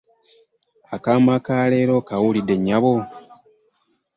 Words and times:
Akaama 0.95 1.35
ka 1.45 1.57
leero 1.71 1.93
okawulidde 2.01 2.53
nnyabo? 2.57 2.93